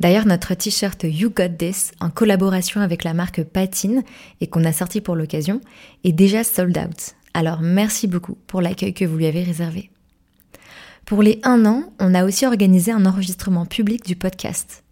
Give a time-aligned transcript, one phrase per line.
[0.00, 4.02] D'ailleurs, notre t-shirt You Got This, en collaboration avec la marque Patine
[4.40, 5.60] et qu'on a sorti pour l'occasion,
[6.04, 7.14] est déjà sold out.
[7.34, 9.90] Alors merci beaucoup pour l'accueil que vous lui avez réservé.
[11.04, 14.84] Pour les un an, on a aussi organisé un enregistrement public du podcast.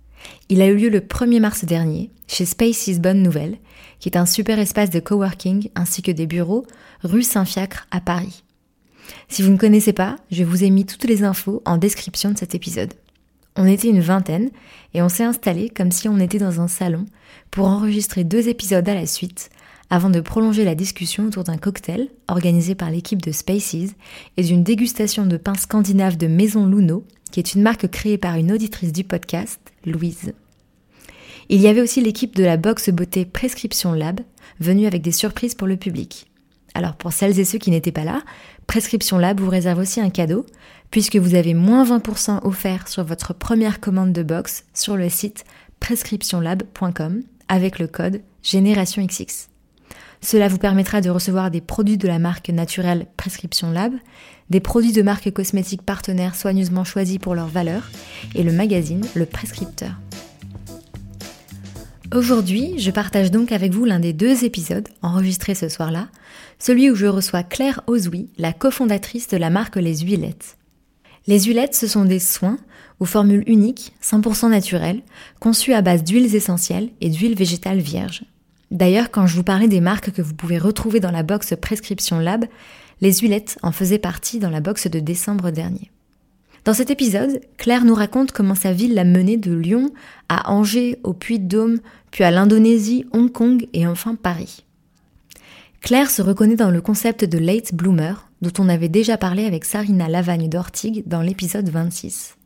[0.48, 3.58] Il a eu lieu le 1er mars dernier chez Spaces Bonne Nouvelle,
[3.98, 6.66] qui est un super espace de coworking ainsi que des bureaux
[7.02, 8.44] rue Saint-Fiacre à Paris.
[9.28, 12.38] Si vous ne connaissez pas, je vous ai mis toutes les infos en description de
[12.38, 12.92] cet épisode.
[13.56, 14.50] On était une vingtaine
[14.94, 17.04] et on s'est installé comme si on était dans un salon
[17.50, 19.50] pour enregistrer deux épisodes à la suite
[19.92, 23.94] avant de prolonger la discussion autour d'un cocktail organisé par l'équipe de Spaces
[24.38, 28.36] et d'une dégustation de pain scandinave de Maison Luno, qui est une marque créée par
[28.36, 30.32] une auditrice du podcast, Louise.
[31.50, 34.20] Il y avait aussi l'équipe de la box beauté Prescription Lab,
[34.60, 36.30] venue avec des surprises pour le public.
[36.72, 38.22] Alors pour celles et ceux qui n'étaient pas là,
[38.72, 40.46] Prescription Lab vous réserve aussi un cadeau,
[40.90, 45.44] puisque vous avez moins 20% offert sur votre première commande de box sur le site
[45.80, 49.50] prescriptionlab.com avec le code GénérationXX.
[50.22, 53.92] Cela vous permettra de recevoir des produits de la marque naturelle Prescription Lab,
[54.48, 57.90] des produits de marque cosmétique partenaires soigneusement choisis pour leur valeur,
[58.34, 59.96] et le magazine Le Prescripteur.
[62.14, 66.08] Aujourd'hui, je partage donc avec vous l'un des deux épisodes enregistrés ce soir-là,
[66.58, 70.58] celui où je reçois Claire Ozoui, la cofondatrice de la marque Les Huilettes.
[71.26, 72.58] Les huilettes, ce sont des soins
[73.00, 75.00] aux formules uniques, 100% naturelles,
[75.40, 78.24] conçus à base d'huiles essentielles et d'huiles végétales vierges.
[78.70, 82.18] D'ailleurs, quand je vous parlais des marques que vous pouvez retrouver dans la box Prescription
[82.18, 82.44] Lab,
[83.00, 85.90] les huilettes en faisaient partie dans la box de décembre dernier.
[86.64, 89.90] Dans cet épisode, Claire nous raconte comment sa ville l'a menée de Lyon
[90.28, 91.80] à Angers, au Puy-de-Dôme,
[92.12, 94.64] puis à l'Indonésie, Hong Kong et enfin Paris.
[95.80, 99.64] Claire se reconnaît dans le concept de late bloomer, dont on avait déjà parlé avec
[99.64, 102.36] Sarina Lavagne d'Ortigue dans l'épisode 26.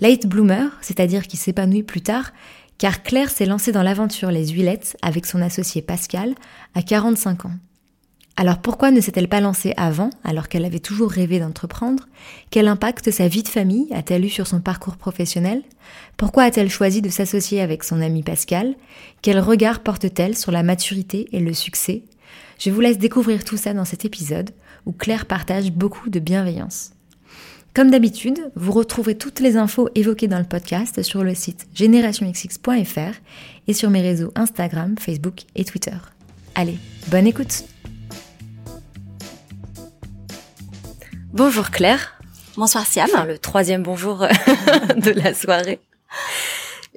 [0.00, 2.32] Late bloomer, c'est-à-dire qui s'épanouit plus tard,
[2.78, 6.34] car Claire s'est lancée dans l'aventure Les Huilettes avec son associé Pascal
[6.74, 7.54] à 45 ans.
[8.38, 12.06] Alors pourquoi ne s'est-elle pas lancée avant, alors qu'elle avait toujours rêvé d'entreprendre?
[12.50, 15.62] Quel impact sa vie de famille a-t-elle eu sur son parcours professionnel?
[16.18, 18.74] Pourquoi a-t-elle choisi de s'associer avec son ami Pascal?
[19.22, 22.02] Quel regard porte-t-elle sur la maturité et le succès?
[22.58, 24.50] Je vous laisse découvrir tout ça dans cet épisode,
[24.84, 26.90] où Claire partage beaucoup de bienveillance.
[27.72, 33.20] Comme d'habitude, vous retrouverez toutes les infos évoquées dans le podcast sur le site générationxx.fr
[33.66, 35.96] et sur mes réseaux Instagram, Facebook et Twitter.
[36.54, 37.64] Allez, bonne écoute
[41.36, 42.14] Bonjour Claire.
[42.56, 43.06] Bonsoir Siam.
[43.12, 44.20] Enfin, le troisième bonjour
[44.96, 45.80] de la soirée.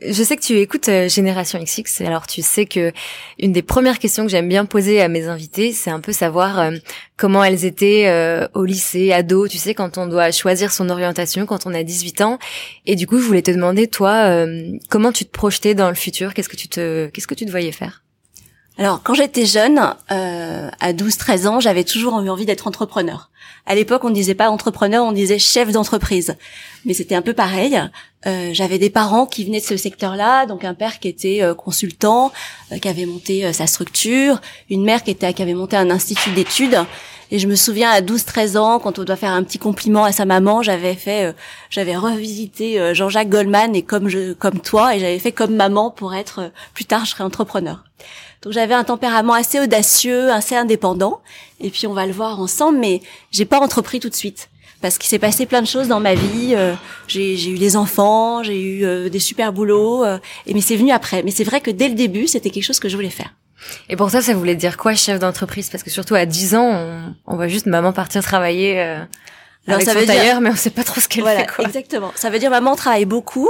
[0.02, 2.94] Je sais que tu écoutes euh, Génération XX, alors tu sais que
[3.38, 6.58] une des premières questions que j'aime bien poser à mes invités, c'est un peu savoir
[6.58, 6.72] euh,
[7.18, 11.46] comment elles étaient euh, au lycée, ado, tu sais, quand on doit choisir son orientation,
[11.46, 12.40] quand on a 18 ans.
[12.86, 14.46] Et du coup, je voulais te demander, toi,
[14.88, 16.34] comment tu te projetais dans le futur?
[16.34, 18.04] Qu'est-ce que tu te, qu'est-ce que tu te voyais faire?
[18.80, 23.30] Alors, quand j'étais jeune, euh, à 12-13 ans, j'avais toujours eu envie d'être entrepreneur.
[23.66, 26.38] À l'époque, on ne disait pas entrepreneur, on disait chef d'entreprise.
[26.86, 27.78] Mais c'était un peu pareil.
[28.26, 31.54] Euh, j'avais des parents qui venaient de ce secteur-là, donc un père qui était euh,
[31.54, 32.32] consultant,
[32.82, 36.80] qui avait monté sa structure, une mère qui était qui avait monté un institut d'études.
[37.32, 40.14] Et je me souviens à 12-13 ans, quand on doit faire un petit compliment à
[40.14, 41.36] sa maman, j'avais fait,
[41.70, 46.16] j'avais revisité Jean-Jacques Goldman et comme je, comme toi, et j'avais fait comme maman pour
[46.16, 47.84] être plus tard je serais entrepreneur.
[48.42, 51.22] Donc j'avais un tempérament assez audacieux, assez indépendant.
[51.60, 53.02] Et puis on va le voir ensemble, mais
[53.32, 54.50] j'ai pas entrepris tout de suite
[54.82, 56.56] parce qu'il s'est passé plein de choses dans ma vie.
[56.56, 56.74] Euh,
[57.08, 60.92] j'ai eu des enfants, j'ai eu euh, des super boulots, euh, et mais c'est venu
[60.92, 61.22] après.
[61.24, 63.34] Mais c'est vrai que dès le début, c'était quelque chose que je voulais faire.
[63.90, 65.70] Et pour ça, ça voulait dire quoi, chef d'entreprise?
[65.70, 69.00] Parce que surtout à 10 ans, on, on voit juste maman partir travailler euh,
[69.68, 70.42] Alors, ça veut dire...
[70.42, 71.48] mais on sait pas trop ce qu'elle fait.
[71.54, 71.66] Quoi.
[71.66, 72.12] Exactement.
[72.16, 73.50] Ça veut dire maman travaille beaucoup,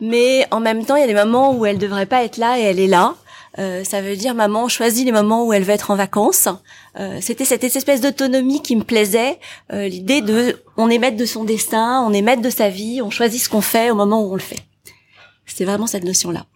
[0.00, 2.58] mais en même temps, il y a des moments où elle devrait pas être là
[2.58, 3.14] et elle est là.
[3.58, 6.48] Euh, ça veut dire maman choisit les moments où elle veut être en vacances.
[6.98, 9.38] Euh, C'était cette espèce d'autonomie qui me plaisait,
[9.72, 13.02] euh, l'idée de on est maître de son destin, on est maître de sa vie,
[13.02, 14.60] on choisit ce qu'on fait au moment où on le fait.
[15.46, 16.46] C'était vraiment cette notion-là.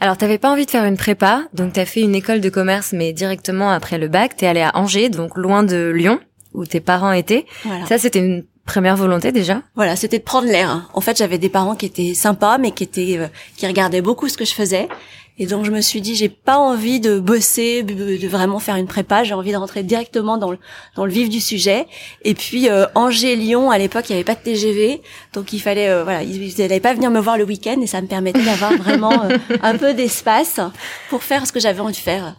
[0.00, 2.92] Alors, t'avais pas envie de faire une prépa, donc t'as fait une école de commerce,
[2.92, 6.20] mais directement après le bac, t'es allée à Angers, donc loin de Lyon,
[6.54, 7.46] où tes parents étaient.
[7.88, 9.62] Ça, c'était une Première volonté déjà?
[9.76, 10.90] Voilà, c'était de prendre l'air.
[10.92, 13.26] En fait, j'avais des parents qui étaient sympas, mais qui étaient euh,
[13.56, 14.88] qui regardaient beaucoup ce que je faisais.
[15.38, 18.86] Et donc je me suis dit, j'ai pas envie de bosser, de vraiment faire une
[18.86, 19.22] prépa.
[19.22, 20.58] J'ai envie de rentrer directement dans le
[20.96, 21.86] dans le vif du sujet.
[22.22, 25.00] Et puis euh, Angers, Lyon, à l'époque, il y avait pas de TGV,
[25.32, 28.00] donc il fallait euh, voilà, ils n'allaient pas venir me voir le week-end, et ça
[28.00, 29.28] me permettait d'avoir vraiment
[29.62, 30.60] un peu d'espace
[31.08, 32.34] pour faire ce que j'avais envie de faire.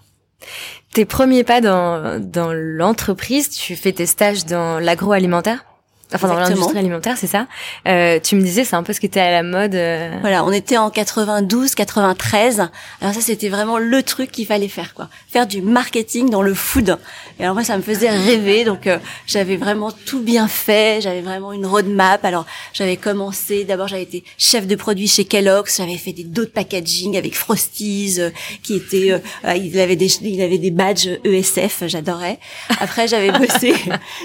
[0.93, 5.68] Tes premiers pas dans dans l'entreprise, tu fais tes stages dans l'agroalimentaire?
[6.13, 7.47] Enfin dans l'industrie alimentaire, c'est ça.
[7.87, 9.75] Euh, tu me disais, c'est un peu ce qui était à la mode.
[9.75, 10.17] Euh.
[10.21, 12.69] Voilà, on était en 92, 93.
[13.01, 15.09] Alors ça, c'était vraiment le truc qu'il fallait faire, quoi.
[15.29, 16.97] Faire du marketing dans le food.
[17.39, 18.63] Et alors moi, ça me faisait rêver.
[18.63, 18.97] Donc euh,
[19.27, 21.01] j'avais vraiment tout bien fait.
[21.01, 22.25] J'avais vraiment une roadmap.
[22.25, 23.63] Alors j'avais commencé.
[23.63, 25.77] D'abord, j'avais été chef de produit chez Kellogg's.
[25.77, 28.29] J'avais fait des d'autres packaging avec Frosties, euh,
[28.63, 29.21] qui étaient.
[29.55, 31.83] il avait des il avait des badges ESF.
[31.87, 32.39] J'adorais.
[32.79, 33.73] Après, j'avais bossé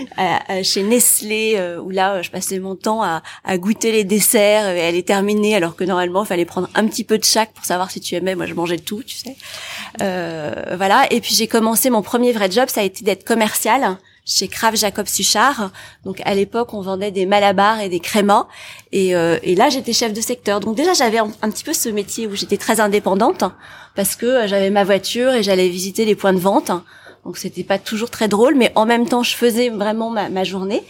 [0.62, 4.79] chez Nestlé euh, où là, je passais mon temps à, à, goûter les desserts et
[4.79, 7.64] elle est terminée, alors que normalement, il fallait prendre un petit peu de chaque pour
[7.64, 8.35] savoir si tu aimais.
[8.35, 9.37] Moi, je mangeais tout, tu sais.
[10.02, 11.06] Euh, voilà.
[11.11, 14.76] Et puis j'ai commencé mon premier vrai job, ça a été d'être commercial chez Kraft
[14.79, 15.71] Jacob Suchard.
[16.05, 18.47] Donc à l'époque, on vendait des malabars et des crémas.
[18.93, 20.61] Et, euh, et là, j'étais chef de secteur.
[20.61, 23.44] Donc déjà, j'avais un, un, petit peu ce métier où j'étais très indépendante
[23.94, 26.71] parce que j'avais ma voiture et j'allais visiter les points de vente.
[27.25, 30.44] Donc c'était pas toujours très drôle, mais en même temps, je faisais vraiment ma, ma
[30.44, 30.82] journée.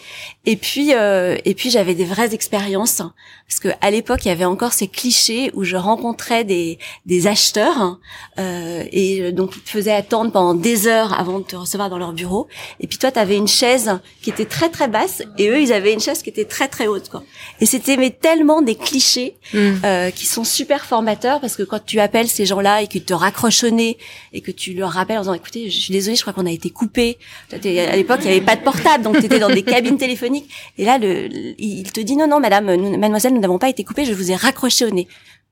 [0.46, 3.02] Et puis, euh, et puis j'avais des vraies expériences
[3.48, 7.26] parce que à l'époque, il y avait encore ces clichés où je rencontrais des, des
[7.26, 7.98] acheteurs
[8.38, 11.98] euh, et donc ils te faisaient attendre pendant des heures avant de te recevoir dans
[11.98, 12.48] leur bureau.
[12.80, 15.72] Et puis toi, tu avais une chaise qui était très très basse et eux, ils
[15.72, 17.10] avaient une chaise qui était très très haute.
[17.10, 17.22] Quoi.
[17.60, 19.72] Et c'était mais tellement des clichés mm.
[19.84, 23.14] euh, qui sont super formateurs parce que quand tu appelles ces gens-là et qu'ils te
[23.14, 23.98] raccrochent au nez
[24.32, 26.52] et que tu leur rappelles en disant écoutez, je suis désolée, je crois qu'on a
[26.52, 27.18] été coupé.
[27.52, 30.50] À l'époque, il y avait pas de portable, donc tu étais dans des cabines téléphoniques.
[30.78, 31.28] Et là, le,
[31.60, 32.66] il te dit non, non, madame,
[32.96, 35.06] mademoiselle, nous n'avons pas été coupés, je vous ai raccroché au nez.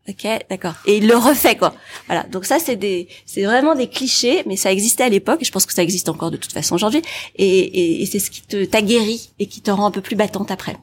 [0.09, 0.75] Ok, d'accord.
[0.85, 1.75] Et il le refait quoi.
[2.09, 2.25] Voilà.
[2.25, 5.53] Donc ça c'est des, c'est vraiment des clichés, mais ça existait à l'époque et je
[5.53, 7.03] pense que ça existe encore de toute façon aujourd'hui.
[7.37, 10.17] Et, et, c'est ce qui te t'a guéri et qui te rend un peu plus
[10.17, 10.77] battante après.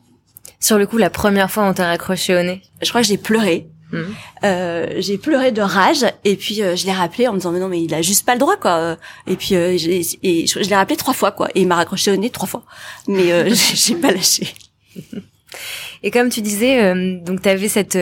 [0.61, 2.61] Sur le coup, la première fois on t'a raccroché au nez.
[2.81, 3.67] Je crois que j'ai pleuré.
[3.91, 3.97] Mmh.
[4.43, 7.59] Euh, j'ai pleuré de rage et puis euh, je l'ai rappelé en me disant mais
[7.59, 8.97] non mais il a juste pas le droit quoi.
[9.25, 9.75] Et puis euh,
[10.21, 11.49] et je, l'ai rappelé trois fois quoi.
[11.55, 12.63] Et il m'a raccroché au nez trois fois.
[13.07, 14.53] Mais euh, j'ai pas lâché.
[16.03, 17.97] Et comme tu disais euh, donc tu avais cette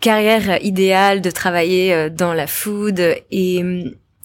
[0.00, 2.98] carrière idéale de travailler dans la food
[3.30, 3.62] et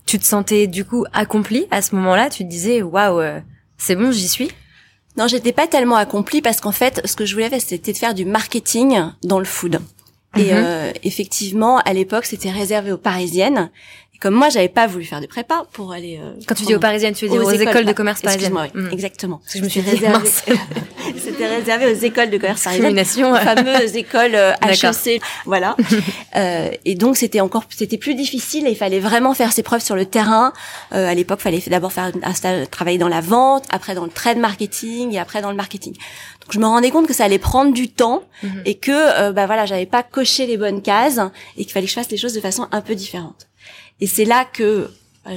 [0.06, 2.30] tu te sentais du coup accomplie à ce moment-là.
[2.30, 3.21] Tu te disais waouh
[3.77, 4.50] c'est bon j'y suis.
[5.18, 7.97] Non j'étais pas tellement accomplie parce qu'en fait ce que je voulais faire c'était de
[7.97, 9.80] faire du marketing dans le food
[10.35, 10.63] et mhm.
[10.63, 13.71] euh, effectivement, à l'époque, c'était réservé aux Parisiennes.
[14.15, 16.19] Et comme moi, j'avais pas voulu faire de prépa pour aller.
[16.21, 18.53] Euh, Quand tu dis aux Parisiennes, tu veux dire aux, écoles, de commerce parisiennes.
[18.56, 18.89] Oui, mm.
[18.94, 19.41] exactement.
[19.53, 20.29] je me suis réservé.
[21.23, 25.21] c'était réservé aux écoles de commerce parisiennes, aux fameuses écoles euh, HEC.
[25.45, 25.75] Voilà.
[26.35, 29.83] euh, et donc c'était encore, c'était plus difficile et il fallait vraiment faire ses preuves
[29.83, 30.53] sur le terrain.
[30.94, 34.06] Euh, à l'époque, il fallait d'abord faire un stage, travailler dans la vente, après dans
[34.06, 35.94] le trade marketing et après dans le marketing
[36.51, 38.61] je me rendais compte que ça allait prendre du temps mhm.
[38.65, 41.19] et que euh, bah voilà, j'avais pas coché les bonnes cases
[41.57, 43.47] et qu'il fallait que je fasse les choses de façon un peu différente.
[44.01, 44.89] Et c'est là que
[45.25, 45.31] bah,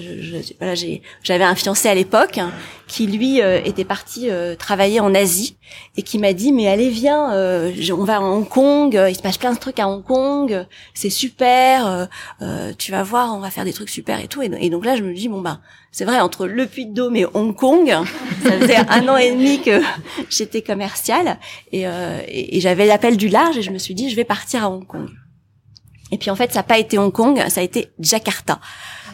[0.59, 0.75] voilà,
[1.23, 2.41] j'avais un fiancé à l'époque
[2.87, 5.57] qui lui euh, était parti euh, travailler en Asie
[5.97, 9.23] et qui m'a dit mais allez viens, euh, on va à Hong Kong, il se
[9.23, 12.07] passe plein de trucs à Hong Kong, c'est super,
[12.77, 14.43] tu vas voir, on va faire des trucs super et tout.
[14.43, 15.59] Et, donc là je me dis bon ben
[15.91, 17.89] c'est vrai entre le Puy de Dôme et Hong Kong,
[18.43, 19.81] ça faisait un an et demi que
[20.29, 21.39] j'étais commerciale
[21.73, 24.65] et, et, et j'avais l'appel du large et je me suis dit je vais partir
[24.65, 25.09] à Hong Kong.
[26.11, 28.61] Et puis en fait ça n'a pas été Hong Kong, ça a été Jakarta.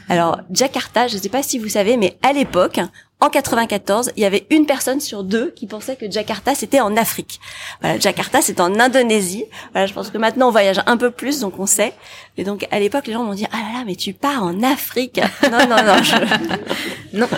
[0.08, 2.78] Alors, Jakarta, je ne sais pas si vous savez, mais à l'époque,
[3.20, 6.94] en 94, il y avait une personne sur deux qui pensait que Jakarta c'était en
[6.96, 7.40] Afrique.
[7.80, 9.46] Voilà, Jakarta c'est en Indonésie.
[9.72, 11.94] Voilà, je pense que maintenant on voyage un peu plus, donc on sait.
[12.36, 14.62] Et donc à l'époque, les gens m'ont dit ah là là, mais tu pars en
[14.62, 15.20] Afrique
[15.50, 17.16] Non non non, je...
[17.16, 17.28] non.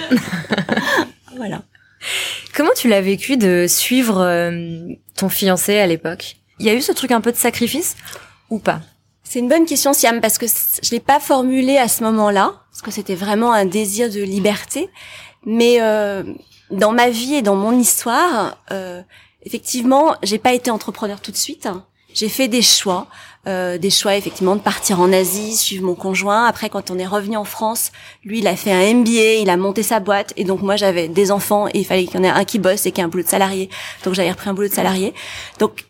[1.37, 1.63] voilà.
[2.55, 6.37] Comment tu l'as vécu de suivre euh, ton fiancé à l'époque?
[6.59, 7.97] Il y a eu ce truc un peu de sacrifice
[8.51, 8.81] ou pas?
[9.29, 12.83] C'est une bonne question, Siam, parce que je l'ai pas formulé à ce moment-là, parce
[12.83, 14.89] que c'était vraiment un désir de liberté.
[15.45, 16.23] Mais euh,
[16.71, 19.03] dans ma vie et dans mon histoire, euh,
[19.43, 21.69] effectivement, j'ai pas été entrepreneur tout de suite.
[22.15, 23.09] J'ai fait des choix,
[23.47, 26.47] euh, des choix effectivement de partir en Asie, suivre mon conjoint.
[26.47, 27.93] Après, quand on est revenu en France,
[28.25, 31.09] lui, il a fait un MBA, il a monté sa boîte, et donc moi, j'avais
[31.09, 33.05] des enfants et il fallait qu'il y en ait un qui bosse et qui ait
[33.05, 33.71] un boulot de salarié.
[34.05, 35.15] Donc j'avais repris un boulot de salarié.
[35.59, 35.85] Donc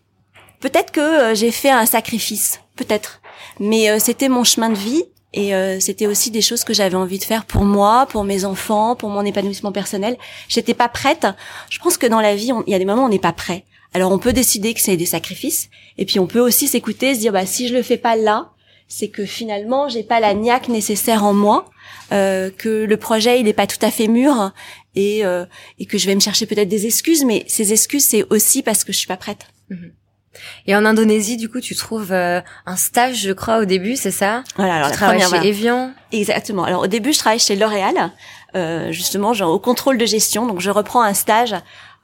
[0.61, 3.21] peut-être que euh, j'ai fait un sacrifice, peut-être.
[3.61, 5.05] Mais euh, c'était mon chemin de vie
[5.37, 8.45] et euh, c'était aussi des choses que j'avais envie de faire pour moi, pour mes
[8.45, 10.17] enfants, pour mon épanouissement personnel.
[10.49, 11.27] J'étais pas prête.
[11.69, 13.35] Je pense que dans la vie, il y a des moments où on n'est pas
[13.35, 17.15] prêt Alors on peut décider que c'est des sacrifices, et puis on peut aussi s'écouter,
[17.15, 18.51] se dire bah si je le fais pas là,
[18.89, 21.67] c'est que finalement j'ai pas la niaque nécessaire en moi,
[22.13, 24.53] euh, que le projet il n'est pas tout à fait mûr
[24.95, 25.45] et euh,
[25.79, 28.85] et que je vais me chercher peut-être des excuses, mais ces excuses c'est aussi parce
[28.85, 29.47] que je suis pas prête.
[29.69, 29.93] Mhm.
[30.67, 34.11] Et en Indonésie, du coup, tu trouves euh, un stage, je crois, au début, c'est
[34.11, 34.43] ça?
[34.57, 35.93] Voilà, alors tu travailles chez Evian?
[36.13, 36.65] Exactement.
[36.65, 38.13] Alors au début, je travaille chez L'Oréal,
[38.55, 40.47] euh, justement, genre au contrôle de gestion.
[40.47, 41.55] Donc je reprends un stage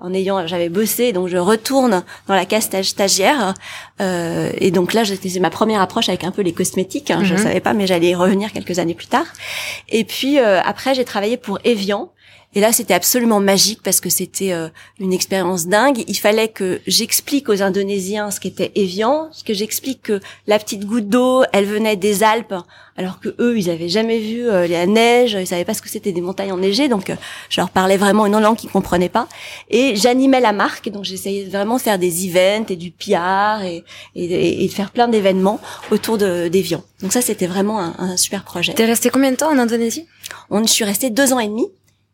[0.02, 3.54] en ayant j'avais bossé donc je retourne dans la case stagiaire
[4.00, 7.34] euh, et donc là c'était ma première approche avec un peu les cosmétiques hein, je
[7.34, 7.44] ne mhm.
[7.44, 9.26] savais pas mais j'allais y revenir quelques années plus tard
[9.88, 12.10] et puis euh, après j'ai travaillé pour Evian
[12.54, 14.68] et là, c'était absolument magique parce que c'était euh,
[15.00, 16.04] une expérience dingue.
[16.06, 20.84] Il fallait que j'explique aux Indonésiens ce qu'était Evian, ce que j'explique que la petite
[20.84, 22.54] goutte d'eau, elle venait des Alpes,
[22.98, 25.88] alors que eux, ils avaient jamais vu euh, la neige, ils savaient pas ce que
[25.88, 26.88] c'était des montagnes enneigées.
[26.88, 27.16] Donc, euh,
[27.48, 29.28] je leur parlais vraiment une langue qu'ils comprenaient pas.
[29.70, 33.82] Et j'animais la marque, donc j'essayais vraiment de faire des events et du PR et,
[34.14, 35.58] et, de faire plein d'événements
[35.90, 36.84] autour d'Evian.
[37.00, 38.74] Donc ça, c'était vraiment un, un super projet.
[38.74, 40.06] T'es resté combien de temps en Indonésie?
[40.50, 41.66] On je suis restée deux ans et demi.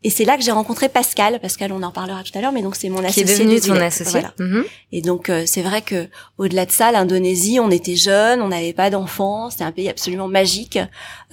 [0.04, 1.40] Et c'est là que j'ai rencontré Pascal.
[1.40, 3.24] Pascal, on en parlera tout à l'heure, mais donc c'est mon associé.
[3.24, 4.20] Qui est devenu ton associé.
[4.38, 4.64] Mhm.
[4.92, 6.06] Et donc euh, c'est vrai que
[6.38, 10.28] au-delà de ça, l'Indonésie, on était jeunes, on n'avait pas d'enfants, c'était un pays absolument
[10.28, 10.78] magique.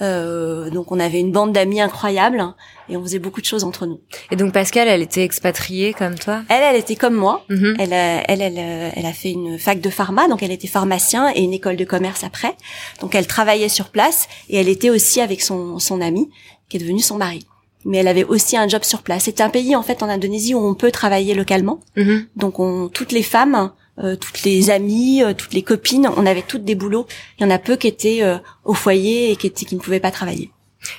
[0.02, 2.44] Euh, donc on avait une bande d'amis incroyable
[2.88, 4.00] et on faisait beaucoup de choses entre nous.
[4.32, 6.42] Et donc Pascal, elle était expatriée comme toi?
[6.48, 7.44] Elle, elle était comme moi.
[7.48, 7.76] Mhm.
[7.78, 11.40] Elle, elle, elle, elle a fait une fac de pharma, donc elle était pharmacien et
[11.40, 12.56] une école de commerce après.
[13.00, 16.30] Donc elle travaillait sur place et elle était aussi avec son son ami
[16.68, 17.46] qui est devenu son mari
[17.86, 19.22] mais elle avait aussi un job sur place.
[19.24, 21.80] C'est un pays en fait en Indonésie où on peut travailler localement.
[21.96, 22.26] Mhm.
[22.36, 23.70] Donc on, toutes les femmes,
[24.02, 27.06] euh, toutes les amies, euh, toutes les copines, on avait toutes des boulots.
[27.38, 29.80] Il y en a peu qui étaient euh, au foyer et qui, étaient, qui ne
[29.80, 30.50] pouvaient pas travailler.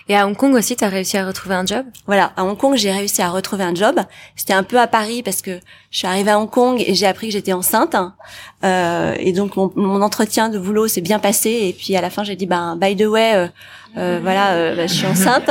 [0.10, 1.86] Et à Hong Kong aussi, tu as réussi à retrouver un job?
[2.06, 4.00] Voilà, à Hong Kong, j'ai réussi à retrouver un job.
[4.36, 5.60] C'était un peu à Paris parce que
[5.92, 7.96] je suis arrivée à Hong Kong et j'ai appris que j'étais enceinte.
[8.64, 11.50] Euh, et donc mon, mon, entretien de boulot s'est bien passé.
[11.50, 13.48] Et puis à la fin, j'ai dit, ben, by the way, euh,
[13.96, 15.50] voilà, euh, bah, je suis enceinte.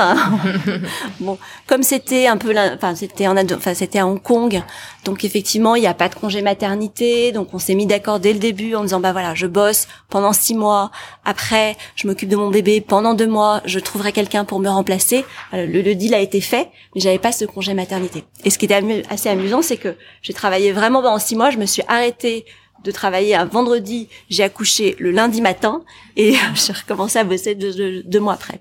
[1.20, 4.62] bon, comme c'était un peu, enfin c'était en, enfin c'était à Hong Kong,
[5.04, 8.32] donc effectivement il n'y a pas de congé maternité, donc on s'est mis d'accord dès
[8.32, 10.90] le début en disant bah voilà, je bosse pendant six mois,
[11.24, 15.24] après je m'occupe de mon bébé pendant deux mois, je trouverai quelqu'un pour me remplacer.
[15.54, 18.24] Euh, le, le, deal a été fait, mais j'avais pas ce congé maternité.
[18.44, 21.58] Et ce qui était assez amusant, c'est que j'ai travaillé vraiment pendant six mois, je
[21.58, 22.44] me suis arrêtée
[22.86, 25.82] de travailler un vendredi, j'ai accouché le lundi matin
[26.16, 28.60] et j'ai recommencé à bosser deux, mois après.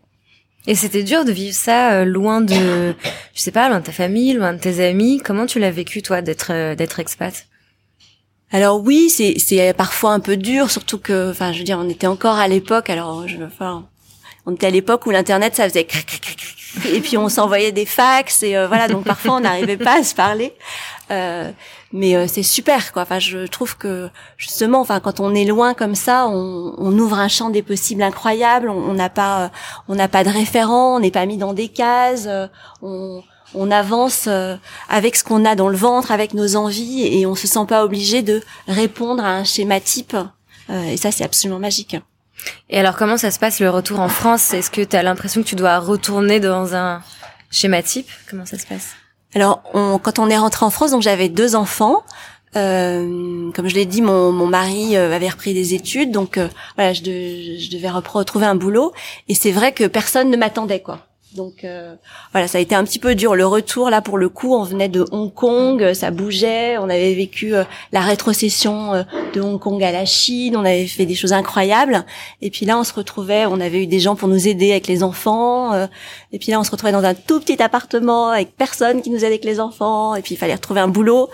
[0.68, 2.96] Et c'était dur de vivre ça euh, loin de,
[3.36, 5.22] je sais pas, loin de ta famille, loin de tes amis.
[5.24, 7.46] Comment tu l'as vécu toi d'être euh, d'être expat?
[8.52, 11.88] Alors oui, c'est c'est parfois un peu dur, surtout que, enfin, je veux dire, on
[11.88, 12.90] était encore à l'époque.
[12.90, 13.88] Alors, je, enfin,
[14.48, 15.88] on était à l'époque où l'internet ça faisait
[16.86, 20.04] et puis on s'envoyait des fax et euh, voilà, donc parfois on n'arrivait pas à
[20.04, 20.54] se parler.
[21.12, 21.52] Euh,
[21.94, 23.04] mais euh, c'est super quoi.
[23.04, 27.20] Enfin, je trouve que justement, enfin, quand on est loin comme ça, on, on ouvre
[27.20, 28.70] un champ des possibles incroyables.
[28.70, 29.52] On n'a pas,
[29.88, 32.28] on n'a pas de référent, on n'est pas mis dans des cases.
[32.82, 34.28] on, on avance
[34.90, 37.86] avec ce qu'on a dans le ventre, avec nos envies, et on se sent pas
[37.86, 40.18] obligé de répondre à un schéma type.
[40.70, 41.96] et ça, c'est absolument magique.
[42.70, 44.54] Et alors, comment ça se passe le retour en France?
[44.54, 47.02] Est-ce que tu as l'impression que tu dois retourner dans un
[47.52, 48.10] schéma type?
[48.30, 48.96] Comment ça se passe?
[49.36, 49.62] Alors,
[50.02, 52.04] quand on est rentré en France, donc j'avais deux enfants.
[52.56, 56.48] Euh, comme je l'ai dit, mon, mon mari euh, avait repris des études, donc euh,
[56.76, 58.94] voilà, je, je devais retrouver un boulot.
[59.28, 61.00] Et c'est vrai que personne ne m'attendait, quoi.
[61.36, 61.96] Donc euh,
[62.32, 63.36] voilà, ça a été un petit peu dur.
[63.36, 66.78] Le retour là, pour le coup, on venait de Hong Kong, euh, ça bougeait.
[66.78, 70.56] On avait vécu euh, la rétrocession de Hong Kong à la Chine.
[70.56, 72.06] On avait fait des choses incroyables.
[72.42, 73.46] Et puis là, on se retrouvait.
[73.46, 75.74] On avait eu des gens pour nous aider avec les enfants.
[76.32, 79.18] et puis là, on se retrouvait dans un tout petit appartement avec personne qui nous
[79.18, 80.16] aidait avec les enfants.
[80.16, 81.30] Et puis il fallait retrouver un boulot.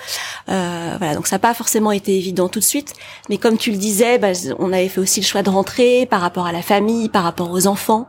[0.47, 2.93] voilà, donc ça n'a pas forcément été évident tout de suite.
[3.29, 6.21] Mais comme tu le disais, bah, on avait fait aussi le choix de rentrer par
[6.21, 8.07] rapport à la famille, par rapport aux enfants.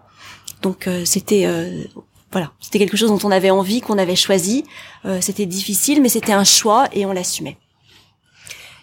[0.62, 1.84] Donc euh, c'était euh,
[2.30, 4.64] voilà, c'était quelque chose dont on avait envie, qu'on avait choisi.
[5.04, 7.58] Euh, c'était difficile, mais c'était un choix et on l'assumait.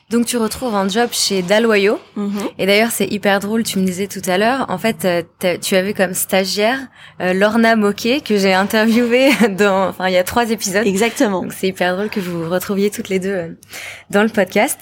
[0.10, 2.00] Donc tu retrouves un job chez Daloyo.
[2.16, 2.50] Mhm.
[2.58, 5.08] Et d'ailleurs c'est hyper drôle, tu me disais tout à l'heure, en fait
[5.62, 6.80] tu avais comme stagiaire
[7.20, 10.86] Lorna Moquet que j'ai interviewée dans, enfin il y a trois épisodes.
[10.86, 11.44] Exactement.
[11.44, 13.56] Donc c'est hyper drôle que vous vous retrouviez toutes les deux
[14.10, 14.80] dans le podcast.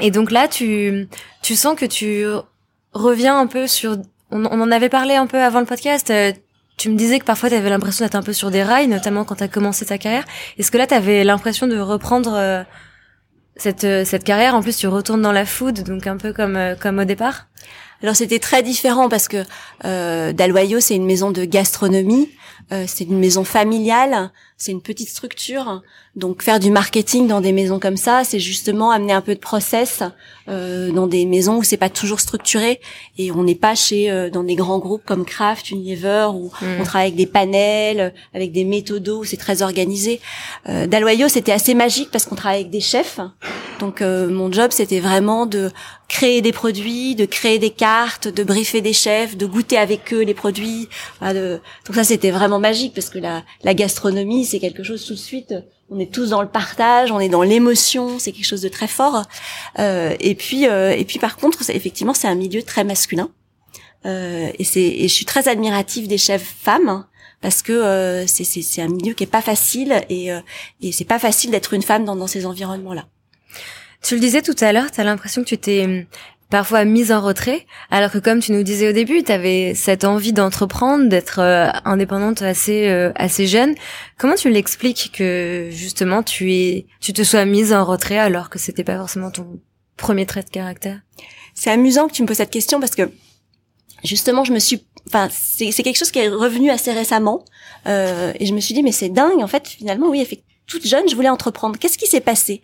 [0.00, 1.08] Et donc là tu,
[1.42, 2.24] tu sens que tu
[2.92, 3.96] reviens un peu sur
[4.30, 6.10] on, en avait parlé un peu avant le podcast.
[6.10, 6.32] Euh,
[6.78, 9.24] tu me disais que parfois tu avais l'impression d'être un peu sur des rails, notamment
[9.24, 10.24] quand tu as commencé ta carrière.
[10.58, 12.62] Est-ce que là tu avais l'impression de reprendre euh,
[13.56, 14.54] cette, euh, cette carrière?
[14.54, 17.48] En plus, tu retournes dans la food, donc un peu comme, comme au départ
[18.02, 19.42] Alors c'était très différent parce que
[19.84, 20.32] euh,
[20.80, 22.30] c'est une maison de gastronomie,
[22.72, 25.82] euh, c'est une maison familiale, c'est une petite structure.
[26.16, 29.40] Donc faire du marketing dans des maisons comme ça, c'est justement amener un peu de
[29.40, 30.02] process
[30.48, 32.80] euh, dans des maisons où c'est pas toujours structuré
[33.18, 36.80] et on n'est pas chez euh, dans des grands groupes comme Kraft, Unilever où mm.
[36.80, 40.20] on travaille avec des panels, avec des méthodos, où c'est très organisé.
[40.68, 43.20] Euh, Dalloyo c'était assez magique parce qu'on travaille avec des chefs.
[43.78, 45.70] Donc euh, mon job c'était vraiment de
[46.08, 50.22] créer des produits, de créer des cartes, de briefer des chefs, de goûter avec eux
[50.22, 50.88] les produits.
[51.20, 51.60] de...
[51.86, 55.18] Donc ça c'était vraiment magique parce que la, la gastronomie c'est quelque chose tout de
[55.18, 55.54] suite.
[55.90, 58.88] On est tous dans le partage, on est dans l'émotion, c'est quelque chose de très
[58.88, 59.22] fort.
[59.78, 63.30] Euh, et puis, euh, et puis par contre, effectivement, c'est un milieu très masculin.
[64.04, 67.06] Euh, et c'est, et je suis très admirative des chefs femmes
[67.40, 70.40] parce que euh, c'est, c'est, c'est un milieu qui est pas facile et, euh,
[70.82, 73.06] et c'est pas facile d'être une femme dans, dans ces environnements-là.
[74.02, 76.06] Tu le disais tout à l'heure, tu as l'impression que tu t'es
[76.50, 80.04] parfois mise en retrait, alors que comme tu nous disais au début, tu avais cette
[80.04, 83.74] envie d'entreprendre, d'être euh, indépendante assez euh, assez jeune.
[84.16, 88.58] Comment tu l'expliques que justement tu es tu te sois mise en retrait alors que
[88.58, 89.60] c'était pas forcément ton
[89.96, 91.00] premier trait de caractère?
[91.54, 93.10] C'est amusant que tu me poses cette question parce que
[94.04, 97.44] justement je me suis enfin c'est c'est quelque chose qui est revenu assez récemment
[97.86, 100.86] euh, et je me suis dit mais c'est dingue en fait finalement oui effectivement toute
[100.86, 101.78] jeune je voulais entreprendre.
[101.78, 102.62] Qu'est-ce qui s'est passé?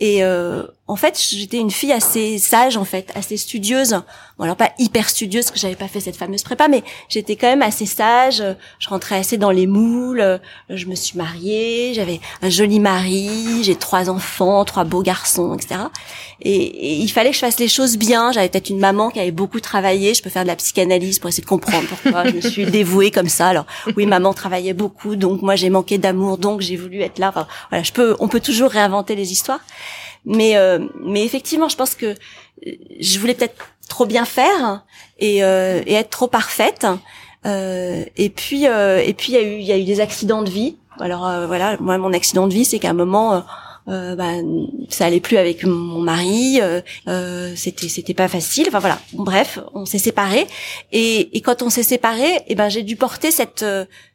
[0.00, 4.02] Et euh, en fait, j'étais une fille assez sage, en fait, assez studieuse.
[4.36, 7.36] Bon, alors pas hyper studieuse, parce que j'avais pas fait cette fameuse prépa, mais j'étais
[7.36, 8.42] quand même assez sage.
[8.80, 10.40] Je rentrais assez dans les moules.
[10.68, 15.80] Je me suis mariée, j'avais un joli mari, j'ai trois enfants, trois beaux garçons, etc.
[16.42, 18.32] Et, il fallait que je fasse les choses bien.
[18.32, 20.14] J'avais peut-être une maman qui avait beaucoup travaillé.
[20.14, 23.12] Je peux faire de la psychanalyse pour essayer de comprendre pourquoi je me suis dévouée
[23.12, 23.46] comme ça.
[23.46, 23.66] Alors
[23.96, 27.28] oui, maman travaillait beaucoup, donc moi j'ai manqué d'amour, donc j'ai voulu être là.
[27.28, 29.60] Enfin, voilà, je peux, on peut toujours réinventer les histoires.
[30.24, 34.84] Mais euh, mais effectivement, je pense que euh, je voulais peut-être trop bien faire
[35.18, 36.86] et, euh, et être trop parfaite.
[37.46, 40.42] Euh, et puis et puis il y a eu il y a eu des accidents
[40.42, 40.76] de vie.
[40.98, 43.44] Alors voilà, moi mon accident de vie, c'est qu'à un moment
[43.88, 44.32] euh, bah,
[44.90, 48.66] ça allait plus avec mon mari, euh, c'était c'était pas facile.
[48.68, 50.46] Enfin voilà, bref, on s'est séparés
[50.92, 53.64] et, et quand on s'est séparés, et eh ben j'ai dû porter cette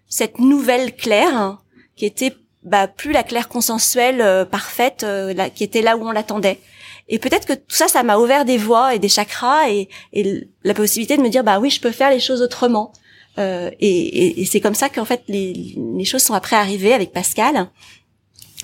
[0.08, 1.58] cette nouvelle Claire
[1.96, 2.34] qui était
[2.66, 6.60] bah, plus la claire consensuelle euh, parfaite euh, qui était là où on l'attendait.
[7.08, 10.48] Et peut-être que tout ça, ça m'a ouvert des voies et des chakras et, et,
[10.64, 12.92] la possibilité de me dire, bah oui, je peux faire les choses autrement.
[13.38, 17.12] Euh, et, et c'est comme ça qu'en fait les, les choses sont après arrivées avec
[17.12, 17.70] Pascal.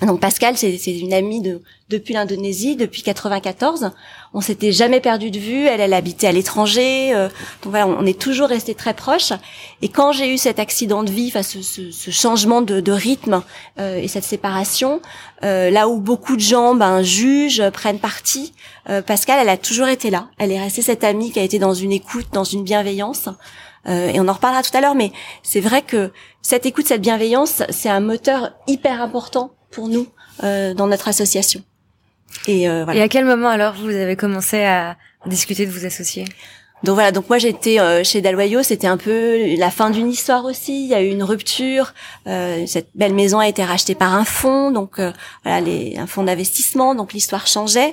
[0.06, 3.90] Donc Pascal, c'est une amie de depuis l'Indonésie, depuis 94.
[4.34, 5.66] On s'était jamais perdu de vue.
[5.66, 7.14] Elle, elle habitait à l'étranger.
[7.14, 7.28] Euh,
[7.62, 9.32] donc voilà, on est toujours resté très proches.
[9.82, 12.92] Et quand j'ai eu cet accident de vie, enfin ce, ce, ce changement de, de
[12.92, 13.42] rythme
[13.78, 15.00] euh, et cette séparation,
[15.44, 18.54] euh, là où beaucoup de gens ben, jugent, prennent parti,
[18.88, 20.28] euh, Pascal, elle a toujours été là.
[20.38, 23.28] Elle est restée cette amie qui a été dans une écoute, dans une bienveillance.
[23.86, 25.12] Euh, et on en reparlera tout à l'heure, mais
[25.42, 30.06] c'est vrai que cette écoute, cette bienveillance, c'est un moteur hyper important pour nous
[30.44, 31.62] euh, dans notre association.
[32.46, 32.86] Et, euh.
[32.92, 36.24] Et à quel moment alors vous avez commencé à discuter de vous associer?
[36.84, 40.44] Donc voilà, donc moi j'étais euh, chez Dalwayo, c'était un peu la fin d'une histoire
[40.44, 40.84] aussi.
[40.84, 41.94] Il y a eu une rupture.
[42.26, 45.12] Euh, cette belle maison a été rachetée par un fonds, donc euh,
[45.44, 46.96] voilà, les, un fonds d'investissement.
[46.96, 47.92] Donc l'histoire changeait.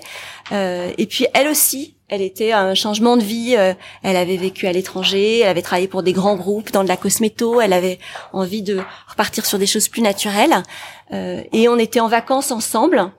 [0.51, 3.53] Euh, et puis elle aussi, elle était un changement de vie.
[3.53, 6.97] elle avait vécu à l'étranger, elle avait travaillé pour des grands groupes dans de la
[6.97, 7.61] cosméto.
[7.61, 7.99] Elle avait
[8.33, 10.63] envie de repartir sur des choses plus naturelles.
[11.11, 13.11] et on était en vacances ensemble.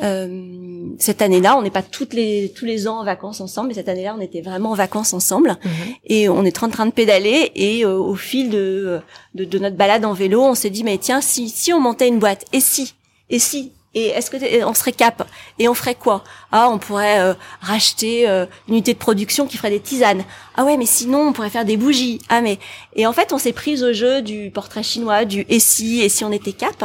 [0.00, 3.74] Euh, cette année-là, on n'est pas toutes les tous les ans en vacances ensemble, mais
[3.74, 5.94] cette année-là, on était vraiment en vacances ensemble mhm.
[6.06, 9.00] et on est en train de pédaler et euh, au fil de,
[9.34, 12.08] de, de notre balade en vélo, on s'est dit mais tiens si si on montait
[12.08, 12.94] une boîte et si
[13.28, 15.28] et si et est-ce que on serait cap
[15.58, 16.24] et on ferait quoi?
[16.50, 20.24] Ah, on pourrait euh, racheter une unité de production qui ferait des tisanes.
[20.56, 22.18] Ah ouais, mais sinon on pourrait faire des bougies.
[22.30, 22.58] Ah mais
[22.96, 26.08] et en fait on s'est pris au jeu du portrait chinois, du et si et
[26.08, 26.82] si on était cap.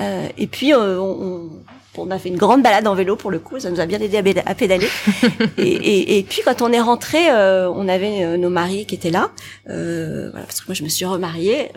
[0.00, 1.50] Euh, et puis on, on,
[1.98, 4.00] on a fait une grande balade en vélo pour le coup, ça nous a bien
[4.00, 4.88] aidé à, pédaler.
[5.58, 9.30] et, puis quand on est rentré, euh, on avait euh, nos maris qui étaient là,
[9.68, 11.70] euh, voilà, parce que moi je me suis remariée,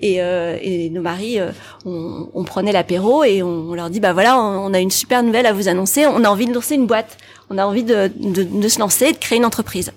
[0.00, 1.38] et, nos maris,
[1.84, 5.52] on, prenait l'apéro et on, leur dit bah voilà, on, a une super nouvelle à
[5.52, 7.18] vous annoncer, on a envie de lancer une boîte,
[7.50, 9.92] on a envie de, de se lancer, de créer une entreprise.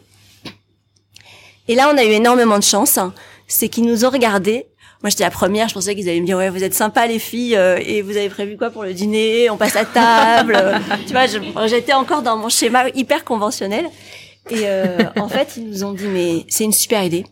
[1.68, 3.00] Et là, on a eu énormément de chance,
[3.48, 4.66] c'est qu'ils nous ont regardés
[5.04, 7.18] moi, j'étais la première, je pensais qu'ils allaient me dire, ouais, vous êtes sympas les
[7.18, 9.50] filles, euh, et vous avez prévu quoi pour le dîner?
[9.50, 10.60] On passe à table.
[11.08, 11.26] tu vois,
[11.68, 13.86] j'étais encore dans mon schéma hyper conventionnel.
[14.52, 17.26] Et euh, en fait, ils nous ont dit, mais c'est une super idée.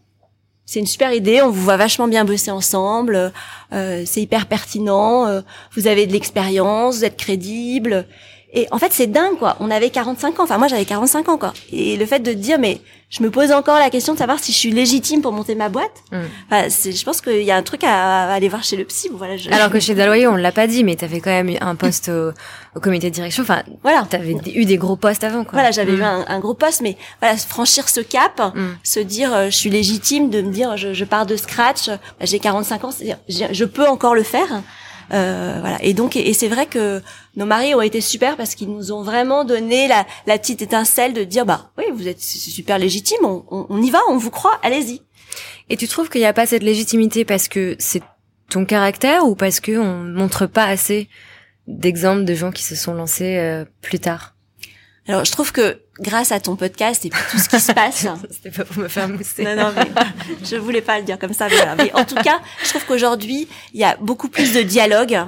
[0.65, 3.31] C'est une super idée, on vous voit vachement bien bosser ensemble,
[3.73, 5.41] euh, c'est hyper pertinent,
[5.75, 8.05] vous avez de l'expérience, vous êtes crédible.
[8.51, 9.57] Et en fait, c'est dingue, quoi.
[9.59, 10.43] On avait 45 ans.
[10.43, 11.53] Enfin, moi, j'avais 45 ans, quoi.
[11.71, 14.51] Et le fait de dire, mais je me pose encore la question de savoir si
[14.51, 16.03] je suis légitime pour monter ma boîte.
[16.11, 16.17] Mm.
[16.49, 19.09] Enfin, je pense qu'il y a un truc à, aller voir chez le psy.
[19.13, 21.75] Voilà, Alors que chez Daloyer, on l'a pas dit, mais tu avais quand même un
[21.75, 23.43] poste au, comité de direction.
[23.43, 24.07] Enfin, voilà.
[24.09, 25.53] Tu avais eu des gros postes avant, quoi.
[25.53, 25.99] Voilà, j'avais mm.
[25.99, 28.61] eu un, gros poste, mais voilà, franchir ce cap, mm.
[28.83, 31.97] se dire, euh, je suis légitime, de me dire, je, je pars de scratch, bah,
[32.23, 34.63] j'ai 45 ans, c'est-à-dire, je peux encore le faire.
[35.11, 35.77] Euh, voilà.
[35.81, 37.01] Et donc, et, c'est vrai que
[37.35, 41.13] nos maris ont été super parce qu'ils nous ont vraiment donné la, la petite étincelle
[41.13, 44.59] de dire, bah oui, vous êtes super légitime, on, on, y va, on vous croit,
[44.63, 45.01] allez-y.
[45.69, 48.03] Et tu trouves qu'il n'y a pas cette légitimité parce que c'est
[48.49, 51.07] ton caractère ou parce que on montre pas assez
[51.67, 54.35] d'exemples de gens qui se sont lancés euh, plus tard?
[55.09, 58.05] Alors, je trouve que grâce à ton podcast et puis tout ce qui se passe.
[58.29, 59.43] C'était pas pour me faire mousser.
[59.43, 59.87] Non, non, mais
[60.43, 61.47] je voulais pas le dire comme ça.
[61.77, 65.19] Mais, en tout cas, je trouve qu'aujourd'hui, il y a beaucoup plus de dialogue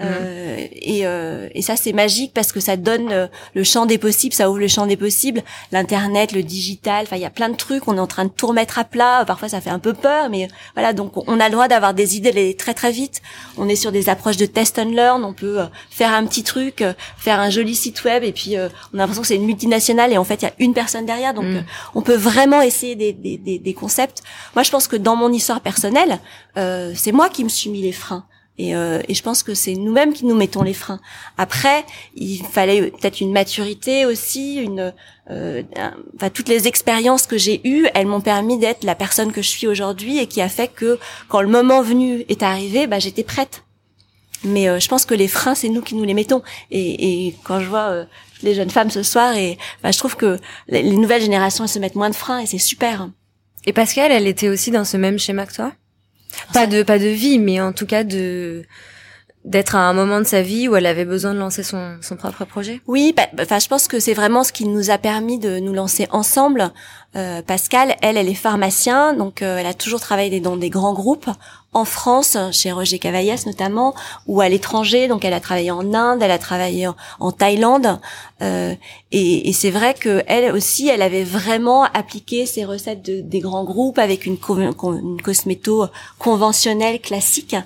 [0.00, 3.98] euh, et, euh, et, ça c'est magique parce que ça donne euh, le champ des
[3.98, 7.48] possibles, ça ouvre le champ des possibles, l'internet, le digital, enfin il y a plein
[7.48, 9.80] de trucs, on est en train de tout remettre à plat, parfois ça fait un
[9.80, 13.22] peu peur, mais voilà donc on a le droit d'avoir des idées très très vite.
[13.56, 15.58] On est sur des approches de test and learn, on peut
[15.90, 16.84] faire un petit truc,
[17.16, 20.18] faire un joli site web et puis on a l'impression que c'est une multinationale et
[20.18, 21.64] en fait il y a une personne derrière, donc mm.
[21.96, 24.22] on peut vraiment essayer des, des, des, des, concepts.
[24.54, 26.20] Moi je pense que dans mon histoire personnelle,
[26.54, 28.27] c'est moi qui me suis mis les freins.
[28.58, 31.00] Et, euh, et, je pense que c'est nous-mêmes qui nous mettons les freins.
[31.36, 31.84] Après,
[32.16, 34.92] il fallait peut-être une maturité aussi, une,
[35.30, 35.62] euh,
[36.16, 39.48] enfin, toutes les expériences que j'ai eues, elles m'ont permis d'être la personne que je
[39.48, 43.24] suis aujourd'hui et qui a fait que quand le moment venu est arrivé, bah, j'étais
[43.24, 43.62] prête.
[44.44, 46.42] Mais euh, je pense que les freins, c'est nous qui nous les mettons.
[46.70, 48.04] Et, et quand je vois euh,
[48.42, 51.78] les jeunes femmes ce soir, et bah, je trouve que les, nouvelles générations elles se
[51.78, 53.08] mettent moins de freins et c'est super.
[53.64, 55.72] Et Pascal, elle était aussi dans ce même schéma que toi?
[56.52, 58.64] Pas de pas de vie, mais en tout cas de
[59.44, 62.16] d'être à un moment de sa vie où elle avait besoin de lancer son, son
[62.16, 64.98] propre projet Oui, bah, bah, enfin je pense que c'est vraiment ce qui nous a
[64.98, 66.70] permis de nous lancer ensemble.
[67.16, 70.92] Euh, Pascal, elle, elle est pharmacien, donc euh, elle a toujours travaillé dans des grands
[70.92, 71.30] groupes
[71.74, 73.94] en France, chez Roger Cavaillès notamment,
[74.26, 75.06] ou à l'étranger.
[75.06, 76.88] Donc elle a travaillé en Inde, elle a travaillé
[77.20, 78.00] en, Thaïlande,
[78.42, 78.74] euh,
[79.12, 83.40] et, et c'est vrai que elle aussi, elle avait vraiment appliqué ces recettes de, des
[83.40, 85.86] grands groupes avec une, une cosméto
[86.18, 87.56] conventionnelle classique.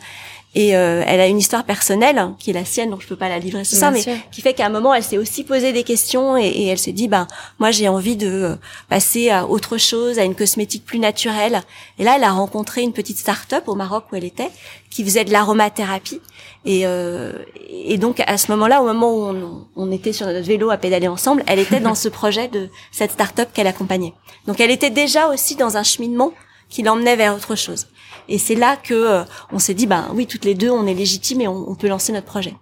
[0.55, 3.17] Et euh, elle a une histoire personnelle hein, qui est la sienne, donc je peux
[3.17, 5.73] pas la livrer ce soir, mais qui fait qu'à un moment, elle s'est aussi posé
[5.73, 7.27] des questions et, et elle s'est dit, ben
[7.59, 8.57] moi j'ai envie de euh,
[8.91, 11.63] passer à autre chose, à une cosmétique plus naturelle.
[11.99, 14.51] Et là, elle a rencontré une petite start-up au Maroc où elle était,
[14.91, 16.21] qui faisait de l'aromathérapie.
[16.67, 17.33] Et, euh,
[17.71, 20.77] et donc à ce moment-là, au moment où on, on, était sur notre vélo à
[20.77, 24.13] pédaler ensemble, elle était dans ce projet de cette start-up qu'elle accompagnait.
[24.47, 26.33] Donc elle était déjà aussi dans un cheminement
[26.69, 27.87] qui l'emmenait vers autre chose.
[28.29, 30.95] Et c'est là que euh, on s'est dit, ben oui, toutes les deux, on est
[30.95, 32.55] légitimes et on, on peut lancer notre projet.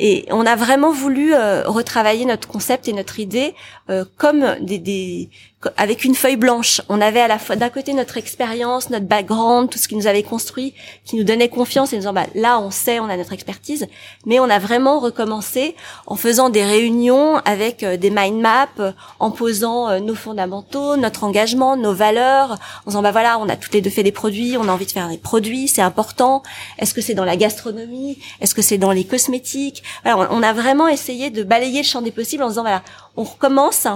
[0.00, 3.54] Et on a vraiment voulu euh, retravailler notre concept et notre idée
[3.90, 5.28] euh, comme des, des,
[5.76, 6.80] avec une feuille blanche.
[6.88, 10.06] On avait à la fois d'un côté notre expérience, notre background, tout ce qui nous
[10.06, 13.16] avait construit, qui nous donnait confiance et nous disant bah là on sait, on a
[13.16, 13.86] notre expertise,
[14.24, 15.74] mais on a vraiment recommencé
[16.06, 21.76] en faisant des réunions avec euh, des mind maps, en posant nos fondamentaux, notre engagement,
[21.76, 22.52] nos valeurs,
[22.86, 24.86] en disant bah voilà on a toutes les deux fait des produits, on a envie
[24.86, 26.42] de faire des produits, c'est important.
[26.78, 28.18] Est-ce que c'est dans la gastronomie?
[28.40, 29.82] Est-ce que c'est dans les cosmétiques?
[30.04, 32.82] Alors, on a vraiment essayé de balayer le champ des possibles en disant voilà,
[33.16, 33.86] on recommence,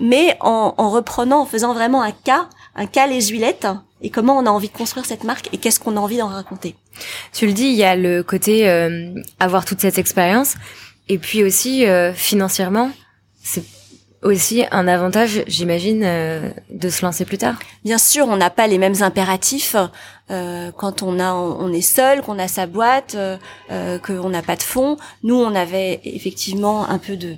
[0.00, 3.66] mais en, reprenant, en faisant vraiment un cas, un cas les huilettes,
[4.02, 6.28] et comment on a envie de construire cette marque et qu'est-ce qu'on a envie d'en
[6.28, 6.74] raconter.
[7.32, 10.54] Tu le dis, il y a le côté euh, avoir toute cette expérience,
[11.08, 12.90] et puis aussi euh, financièrement,
[13.42, 13.64] c'est
[14.24, 17.54] aussi un avantage, j'imagine, euh, de se lancer plus tard.
[17.84, 19.76] Bien sûr, on n'a pas les mêmes impératifs
[20.30, 23.36] euh, quand on a, on est seul, qu'on a sa boîte, euh,
[23.70, 24.96] euh qu'on n'a pas de fonds.
[25.22, 27.36] Nous, on avait effectivement un peu de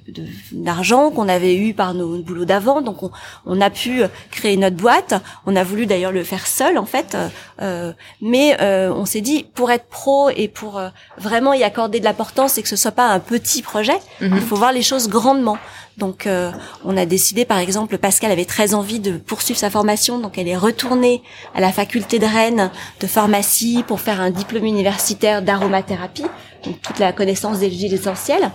[0.52, 3.10] d'argent qu'on avait eu par nos boulots d'avant, donc on,
[3.44, 5.14] on, a pu créer notre boîte.
[5.46, 7.16] On a voulu d'ailleurs le faire seul en fait,
[7.60, 10.80] euh, mais on s'est dit pour être pro et pour
[11.18, 14.36] vraiment y accorder de l'importance et que ce soit pas un petit projet, mhm.
[14.36, 15.58] il faut voir les choses grandement.
[15.96, 16.50] Donc, euh,
[16.84, 20.48] on a décidé, par exemple, Pascal avait très envie de poursuivre sa formation, donc elle
[20.48, 21.22] est retournée
[21.54, 26.26] à la faculté de Rennes de pharmacie pour faire un diplôme universitaire d'aromathérapie,
[26.64, 28.50] donc toute la connaissance des huiles essentielles.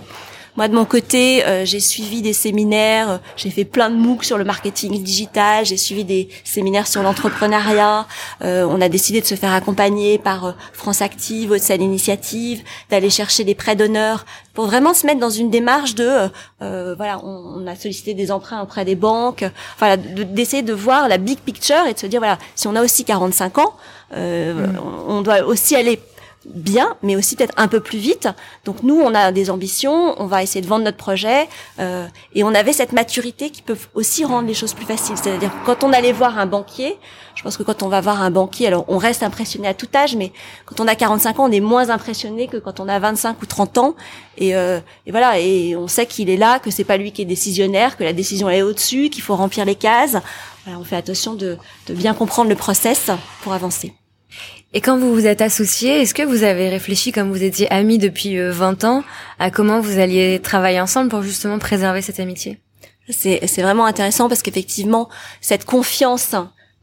[0.57, 4.25] Moi, de mon côté, euh, j'ai suivi des séminaires, euh, j'ai fait plein de MOOC
[4.25, 8.05] sur le marketing digital, j'ai suivi des séminaires sur l'entrepreneuriat.
[8.43, 13.45] Euh, on a décidé de se faire accompagner par France Active, Haute Initiative, d'aller chercher
[13.45, 18.13] des prêts d'honneur pour vraiment se mettre dans une démarche de, voilà, on, a sollicité
[18.13, 19.45] des emprunts auprès des banques,
[19.79, 22.83] voilà, d'essayer de, voir la big picture et de se dire, voilà, si on a
[22.83, 23.73] aussi 45 ans,
[24.13, 24.77] mm.
[25.07, 26.01] on doit aussi aller
[26.45, 28.27] bien, mais aussi peut-être un peu plus vite.
[28.65, 31.47] Donc nous, on a des ambitions, on va essayer de vendre notre projet,
[31.79, 35.17] euh, et on avait cette maturité qui peut aussi rendre les choses plus faciles.
[35.17, 36.97] C'est-à-dire quand on allait voir un banquier,
[37.35, 39.87] je pense que quand on va voir un banquier, alors on reste impressionné à tout
[39.95, 40.31] âge, mais
[40.65, 43.45] quand on a 45 ans, on est moins impressionné que quand on a 25 ou
[43.45, 43.95] 30 ans.
[44.37, 47.21] Et, euh, et voilà, et on sait qu'il est là, que c'est pas lui qui
[47.21, 50.17] est décisionnaire, que la décision est au-dessus, qu'il faut remplir les cases.
[50.67, 53.09] On fait attention de, de bien comprendre le process
[53.41, 53.93] pour avancer.
[54.73, 57.97] Et quand vous vous êtes associés, est-ce que vous avez réfléchi, comme vous étiez amis
[57.97, 59.03] depuis 20 euh, ans,
[59.37, 62.57] à comment vous alliez travailler ensemble pour justement préserver cette amitié?
[63.09, 65.09] C'est vraiment intéressant parce qu'effectivement,
[65.41, 66.35] cette confiance,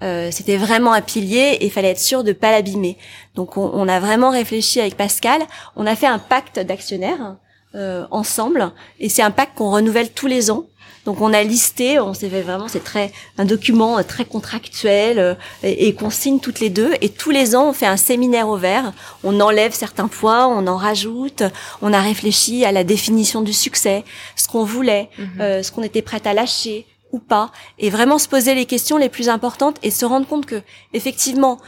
[0.03, 2.99] euh, c'était vraiment un pilier et il fallait être sûr de pas l'abîmer.
[3.35, 5.41] Donc on, on, a vraiment réfléchi avec Pascal.
[5.75, 7.37] On a fait un pacte d'actionnaires
[7.79, 10.67] euh, ensemble et c'est un pacte qu'on renouvelle tous les ans.
[11.05, 15.35] Donc on a listé, on s'est fait vraiment, c'est très un document très contractuel euh,
[15.63, 16.91] et, qu'on signe toutes les deux.
[17.01, 18.93] Et tous les ans, on fait un séminaire ouvert.
[19.25, 21.45] On enlève certains points, on en rajoute.
[21.81, 24.05] On a réfléchi à la définition du succès,
[24.37, 25.41] ce qu'on voulait, mhm.
[25.41, 28.99] euh, ce qu'on était prête à lâcher ou pas, et vraiment se poser les questions
[28.99, 30.61] les plus importantes et se rendre compte que
[30.93, 31.59] effectivement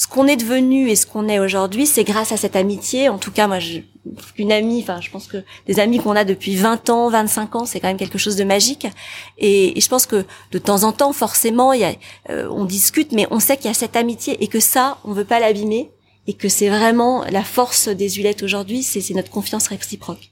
[0.00, 3.10] ce qu'on est devenu et ce qu'on est aujourd'hui, c'est grâce à cette amitié.
[3.10, 3.80] En tout cas, moi, je,
[4.38, 7.66] une amie, enfin, je pense que des amis qu'on a depuis 20 ans, 25 ans,
[7.66, 8.86] c'est quand même quelque chose de magique.
[9.36, 11.92] Et, je pense que de temps en temps, forcément, y a,
[12.30, 15.12] euh, on discute, mais on sait qu'il y a cette amitié et que ça, on
[15.12, 15.90] veut pas l'abîmer
[16.26, 20.30] et que c'est vraiment la force des Hulettes aujourd'hui, c'est notre confiance réciproque.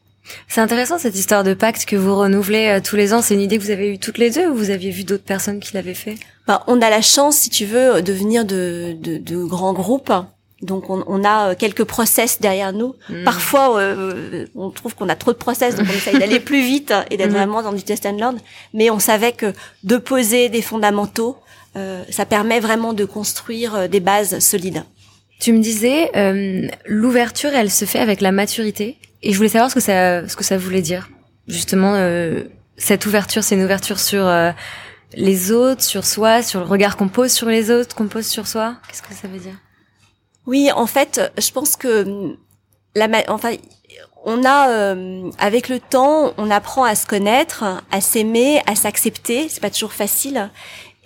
[0.48, 3.22] C'est intéressant cette histoire de pacte que vous renouvelez euh, tous les ans.
[3.22, 5.24] C'est une idée que vous avez eue toutes les deux ou vous aviez vu d'autres
[5.24, 6.16] personnes qui l'avaient fait?
[6.46, 10.12] Bah, On a la chance, si tu veux, de venir de, de, de grands groupes.
[10.62, 12.94] Donc on, on, a euh, quelques process derrière nous.
[13.08, 13.24] Hmm.
[13.24, 16.92] Parfois, euh, on trouve qu'on a trop de process, donc on essaye d'aller plus vite
[17.10, 17.34] et d'être hmm.
[17.34, 18.38] vraiment dans du test and learn.
[18.74, 19.52] Mais on savait que
[19.84, 21.36] de poser des fondamentaux,
[21.76, 24.82] euh, ça permet vraiment de construire des bases solides.
[25.40, 28.98] Tu me disais, euh, l'ouverture, elle se fait avec la maturité.
[29.22, 31.08] Et je voulais savoir ce que ça, ce que ça voulait dire.
[31.46, 32.44] Justement, euh,
[32.76, 34.50] cette ouverture, c'est une ouverture sur euh,
[35.14, 38.46] les autres, sur soi, sur le regard qu'on pose sur les autres, qu'on pose sur
[38.46, 38.76] soi.
[38.88, 39.56] Qu'est-ce que ça veut dire?
[40.46, 42.36] Oui, en fait, je pense que
[42.94, 43.52] la, enfin,
[44.24, 49.48] on a, euh, avec le temps, on apprend à se connaître, à s'aimer, à s'accepter.
[49.48, 50.50] C'est pas toujours facile.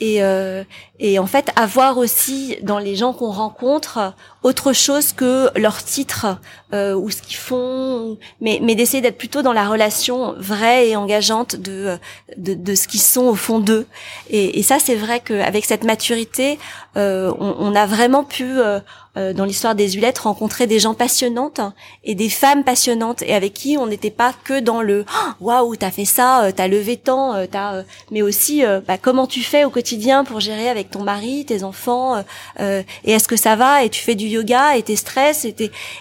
[0.00, 0.64] Et, euh,
[1.02, 6.38] et en fait avoir aussi dans les gens qu'on rencontre autre chose que leur titre
[6.72, 10.96] euh, ou ce qu'ils font, mais, mais d'essayer d'être plutôt dans la relation vraie et
[10.96, 11.98] engageante de,
[12.36, 13.86] de, de ce qu'ils sont au fond d'eux.
[14.30, 16.58] Et, et ça, c'est vrai qu'avec cette maturité,
[16.96, 18.80] euh, on, on, a vraiment pu, euh,
[19.16, 21.60] euh, dans l'histoire des Hulettes, rencontrer des gens passionnantes
[22.04, 25.04] et des femmes passionnantes et avec qui on n'était pas que dans le
[25.40, 29.70] «waouh, t'as fait ça, t'as levé tant, t'as...» mais aussi bah, comment tu fais au
[29.70, 32.22] quotidien pour gérer avec ton mari, tes enfants, euh,
[32.60, 35.54] euh, et est-ce que ça va Et tu fais du yoga et tes stress et,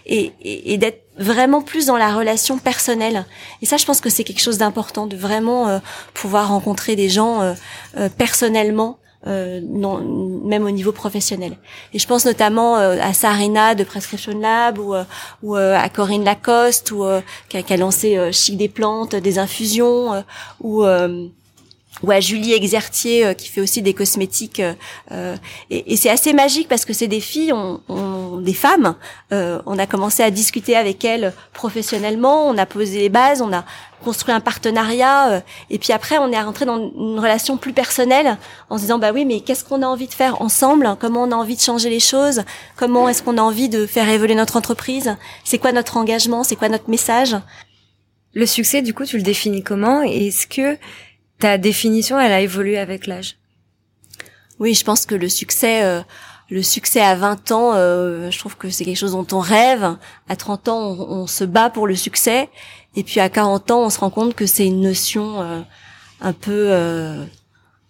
[0.06, 3.25] et, et, d'être vraiment plus dans la relation personnelle.
[3.62, 5.80] Et ça, je pense que c'est quelque chose d'important de vraiment euh,
[6.13, 7.56] pouvoir rencontrer des gens
[8.17, 8.97] personnellement.
[9.25, 9.93] non,
[10.45, 11.54] même au niveau professionnel.
[11.93, 14.95] Et je pense notamment à Sarina de Prescription Lab ou,
[15.43, 17.06] ou à Corinne Lacoste ou
[17.49, 20.23] qui a, qui, a, lancé Chic des plantes, des infusions
[20.60, 20.84] ou
[22.04, 24.73] ou à Julie Exertier euh, qui fait aussi des cosmétiques euh,
[25.12, 25.36] euh,
[25.69, 28.95] et, et c'est assez magique parce que c'est des filles on, on des femmes
[29.32, 33.65] on a commencé à discuter avec elles professionnellement on a posé les bases on a
[34.04, 38.38] construit un partenariat et puis après on est rentré dans une relation plus personnelle
[38.69, 40.95] en se disant bah oui mais qu'est-ce qu'on a envie de faire ensemble?
[40.99, 42.41] Comment on a envie de changer les choses?
[42.75, 45.15] Comment est-ce qu'on a envie de faire évoluer notre entreprise?
[45.43, 46.43] C'est quoi notre engagement?
[46.43, 47.36] C'est quoi notre message?
[48.34, 50.01] Le succès du coup tu le définis comment?
[50.01, 50.77] Est-ce que
[51.41, 53.36] ta définition, elle a évolué avec l'âge?
[54.60, 56.01] Oui, je pense que le succès, euh,
[56.51, 59.97] le succès à 20 ans, euh, je trouve que c'est quelque chose dont on rêve.
[60.30, 62.47] À 30 ans, on, se bat pour le succès,
[62.95, 65.62] et puis à 40 ans, on se rend compte que c'est une notion euh,
[66.21, 66.71] un peu,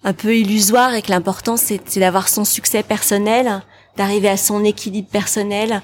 [0.05, 3.61] un peu illusoire, et que l'important c'est d'avoir son succès personnel,
[3.97, 5.81] d'arriver à son équilibre personnel,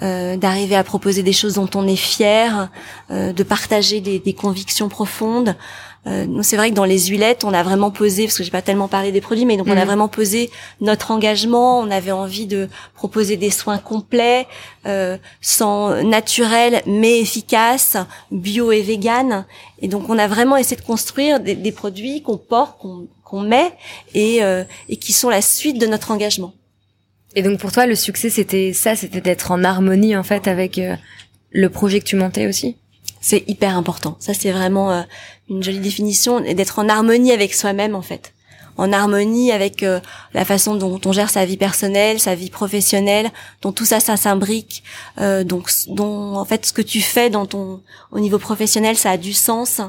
[0.00, 2.70] d'arriver à proposer des choses dont on est fier,
[3.10, 5.54] de partager des, des convictions profondes.
[6.06, 8.50] Euh, nous, c'est vrai que dans les huilettes, on a vraiment posé, parce que j'ai
[8.50, 9.86] pas tellement parlé des produits, mais donc on a mm.
[9.86, 11.80] vraiment posé notre engagement.
[11.80, 14.46] On avait envie de proposer des soins complets,
[14.86, 17.96] euh, sans naturels mais efficaces,
[18.30, 19.44] bio et vegan.
[19.80, 22.80] Et donc on a vraiment essayé de construire des, des produits qu'on porte,
[23.24, 23.72] qu'on met
[24.14, 26.54] et, euh, et qui sont la suite de notre engagement.
[27.36, 30.78] Et donc pour toi, le succès, c'était ça, c'était d'être en harmonie en fait avec
[30.78, 30.96] euh,
[31.50, 32.76] le projet que tu montais aussi?
[33.20, 34.16] C'est hyper important.
[34.18, 35.02] Ça, c'est vraiment euh,
[35.48, 38.32] une jolie définition, d'être en harmonie avec soi-même, en fait.
[38.76, 39.84] en harmonie avec
[40.32, 43.30] la façon dont on gère sa vie personnelle, sa vie professionnelle,
[43.60, 44.82] dont tout ça, ça s'imbrique,
[45.44, 49.16] donc dont en fait ce que tu fais dans ton au niveau professionnel, ça a
[49.18, 49.82] du sens,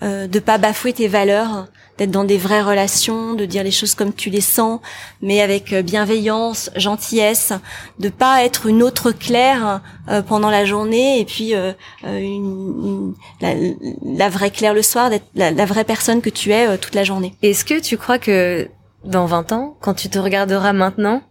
[0.00, 1.66] de pas bafouer tes valeurs,
[1.98, 4.80] d'être dans des vraies relations, de dire les choses comme tu les sens,
[5.20, 7.52] mais avec euh, bienveillance, gentillesse,
[7.98, 11.72] de pas être une autre Claire euh, pendant la journée et puis euh,
[12.04, 17.04] une, la, vraie Claire le soir, d'être la, vraie personne que tu es toute la
[17.04, 17.34] journée.
[17.42, 18.68] Est-ce que tu crois que
[19.04, 21.22] dans 20 ans, quand tu te regarderas maintenant,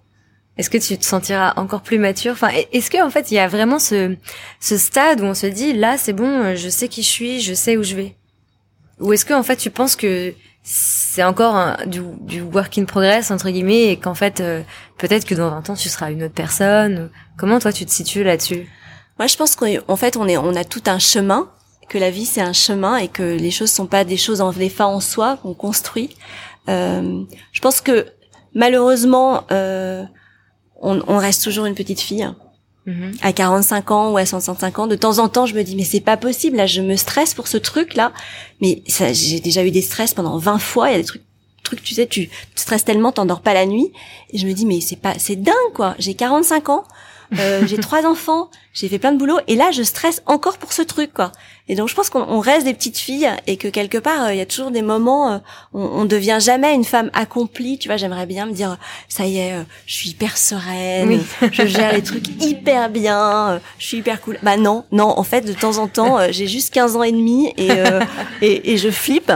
[0.57, 2.33] est-ce que tu te sentiras encore plus mature?
[2.33, 4.15] Enfin, est-ce que en fait il y a vraiment ce
[4.59, 7.53] ce stade où on se dit là c'est bon, je sais qui je suis, je
[7.53, 8.16] sais où je vais?
[8.99, 10.33] Ou est-ce que en fait tu penses que
[10.63, 14.61] c'est encore du, work in progress entre guillemets et qu'en fait euh,
[14.97, 17.09] peut-être que dans 20 ans tu seras une autre personne.
[17.37, 18.67] Comment toi tu te situes là-dessus?
[19.19, 21.49] Moi je pense qu'en fait on est on a tout un chemin
[21.87, 24.51] que la vie c'est un chemin et que les choses sont pas des choses en
[24.51, 26.15] les fins en soi qu'on construit.
[26.69, 28.07] Euh, je pense que
[28.53, 30.03] malheureusement euh,
[30.81, 32.27] on, on, reste toujours une petite fille.
[32.87, 33.11] Mhm.
[33.21, 35.83] à 45 ans ou à 65 ans, de temps en temps, je me dis mais
[35.83, 38.13] c'est pas possible, là je me stresse pour ce truc là.
[38.61, 41.21] Mais ça, j'ai déjà eu des stress pendant 20 fois, il y a des trucs
[41.63, 43.91] trucs tu sais, tu stresses tellement, t'endors pas la nuit
[44.31, 45.95] et je me dis mais c'est pas c'est dingue quoi.
[45.99, 46.85] J'ai 45 ans,
[47.37, 50.73] euh, j'ai trois enfants, j'ai fait plein de boulot et là je stresse encore pour
[50.73, 51.31] ce truc quoi.
[51.67, 54.37] Et donc je pense qu'on reste des petites filles et que quelque part euh, il
[54.37, 55.37] y a toujours des moments euh,
[55.73, 57.77] on, on devient jamais une femme accomplie.
[57.77, 58.77] Tu vois, j'aimerais bien me dire
[59.09, 59.53] ça y est,
[59.85, 64.37] je suis hyper sereine, je gère les trucs hyper bien, je suis hyper cool.
[64.43, 67.53] Bah non, non, en fait de temps en temps j'ai juste 15 ans et demi
[67.57, 67.69] et
[68.41, 69.31] et, et je flippe.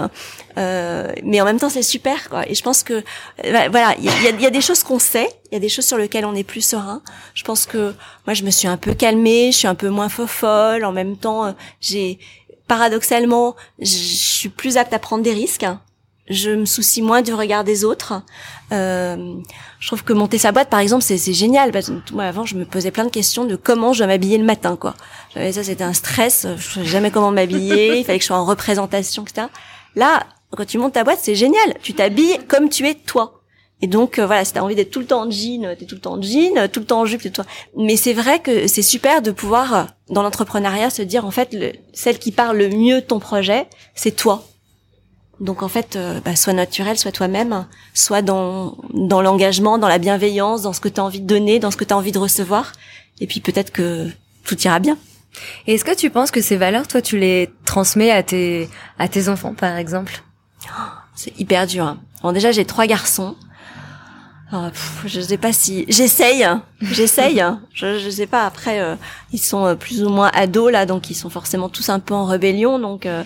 [0.58, 2.48] Euh, mais en même temps, c'est super, quoi.
[2.50, 3.02] Et je pense que, euh,
[3.44, 5.86] voilà, il y a, y a, des choses qu'on sait, il y a des choses
[5.86, 7.02] sur lesquelles on est plus serein.
[7.34, 7.94] Je pense que
[8.26, 10.86] moi, je me suis un peu calmée, je suis un peu moins folle.
[10.86, 12.20] En même temps, euh, j'ai,
[12.68, 15.66] paradoxalement, je suis plus apte à prendre des risques.
[16.30, 18.22] Je me soucie moins du regard des autres.
[18.72, 19.36] Euh,
[19.80, 21.72] je trouve que monter sa boîte, par exemple, c'est génial.
[21.72, 24.46] Parce moi, avant, je me posais plein de questions de comment je dois m'habiller le
[24.46, 24.96] matin, quoi.
[25.34, 26.48] Ça, c'était un stress.
[26.58, 27.98] Je savais jamais comment m'habiller.
[28.00, 29.48] il fallait que je sois en représentation, etc.
[29.96, 31.76] Là, quand tu montes ta boîte, c'est génial.
[31.82, 33.42] Tu t'habilles comme tu es toi.
[33.82, 35.96] Et donc euh, voilà, si t'as envie d'être tout le temps en jean, t'es tout
[35.96, 37.46] le temps en jean, tout le temps en jupe, t'es toi.
[37.76, 41.54] Mais c'est vrai que c'est super de pouvoir euh, dans l'entrepreneuriat se dire en fait
[41.54, 44.44] le, celle qui parle le mieux ton projet, c'est toi.
[45.40, 49.98] Donc en fait, euh, bah, sois naturel, sois toi-même, sois dans dans l'engagement, dans la
[49.98, 52.12] bienveillance, dans ce que tu as envie de donner, dans ce que tu as envie
[52.12, 52.74] de recevoir.
[53.20, 54.08] Et puis peut-être que
[54.46, 54.98] tout ira bien.
[55.66, 59.08] Et est-ce que tu penses que ces valeurs, toi, tu les transmets à tes à
[59.08, 60.22] tes enfants, par exemple?
[61.16, 61.98] C'est hyper dur.
[62.22, 63.36] Bon, déjà, j'ai trois garçons.
[64.54, 64.68] Oh,
[65.06, 66.64] je sais pas si j'essaye, hein.
[66.82, 67.42] J'essaye.
[67.42, 67.62] Hein.
[67.74, 68.46] Je, je sais pas.
[68.46, 68.96] Après, euh,
[69.32, 72.14] ils sont euh, plus ou moins ados là, donc ils sont forcément tous un peu
[72.14, 72.80] en rébellion.
[72.80, 73.24] Donc euh,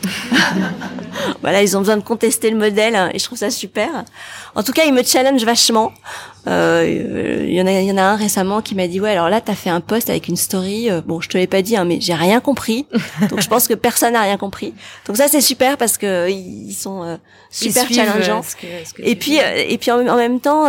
[1.42, 4.06] voilà, ils ont besoin de contester le modèle et je trouve ça super.
[4.56, 5.92] En tout cas, ils me challenge vachement.
[6.48, 9.30] Il y en a, il y en a un récemment qui m'a dit ouais, alors
[9.30, 10.90] là, t'as fait un post avec une story.
[11.06, 12.86] bon, je te l'ai pas dit, mais j'ai rien compris.
[13.30, 14.74] Donc je pense que personne n'a rien compris.
[15.08, 18.42] Donc ça, c'est super parce que ils sont super challengeants.
[19.00, 20.66] et puis, et puis en même temps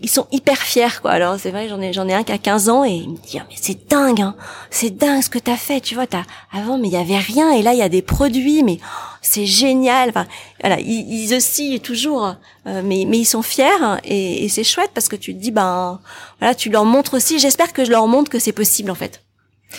[0.00, 1.10] ils sont hyper fiers quoi.
[1.12, 3.16] Alors c'est vrai, j'en ai j'en ai un qui a 15 ans et il me
[3.16, 4.34] dit ah, mais c'est dingue hein.
[4.70, 7.52] C'est dingue ce que t'as fait, tu vois, t'as avant mais il y avait rien
[7.52, 10.10] et là il y a des produits mais oh, c'est génial.
[10.10, 10.26] Enfin
[10.60, 12.34] voilà, ils, ils oscillent toujours
[12.66, 15.50] euh, mais mais ils sont fiers et, et c'est chouette parce que tu te dis
[15.50, 16.00] ben
[16.38, 19.22] voilà, tu leur montres aussi, j'espère que je leur montre que c'est possible en fait.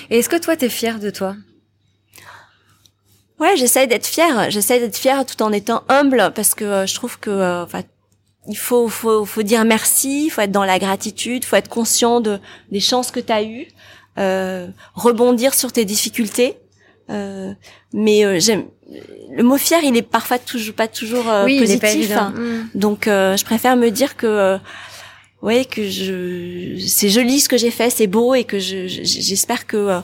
[0.09, 1.35] Et est-ce que toi t'es fier de toi?
[3.41, 4.51] Ouais, j'essaie d'être fière.
[4.51, 7.81] J'essaie d'être fière tout en étant humble parce que euh, je trouve que, euh, enfin,
[8.51, 11.69] il faut, faut, faut dire merci, il faut être dans la gratitude, il faut être
[11.69, 12.39] conscient de
[12.71, 13.67] des chances que tu as eues,
[14.19, 16.57] euh, rebondir sur tes difficultés.
[17.09, 17.53] Euh,
[17.93, 18.65] mais euh, j'aime
[19.33, 22.11] le mot fier, il est parfois toujours pas toujours euh, positif.
[22.11, 22.33] Hein.
[22.35, 22.69] Mm.
[22.75, 24.57] Donc euh, je préfère me dire que
[25.41, 29.65] ouais que je c'est joli ce que j'ai fait, c'est beau et que je j'espère
[29.65, 30.01] que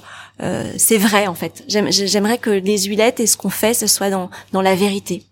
[0.78, 1.66] c'est vrai en fait.
[1.68, 5.24] J'aimerais que les huilettes et ce qu'on fait, ce soit dans dans la vérité.